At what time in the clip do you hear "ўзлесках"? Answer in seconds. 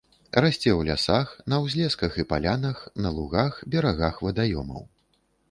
1.65-2.17